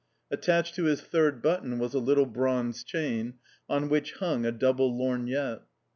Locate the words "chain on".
2.83-3.87